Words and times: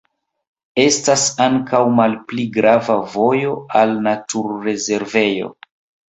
Estas 0.83 1.25
ankaŭ 1.43 1.81
malpli 1.97 2.45
grava 2.55 2.95
vojo 3.15 3.51
al 3.81 3.93
naturrezervejo. 4.07 5.51